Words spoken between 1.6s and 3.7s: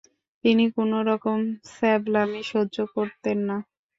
ছ্যাবলামি সহ্য করতেন না।